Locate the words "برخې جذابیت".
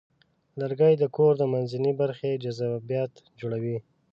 2.01-3.13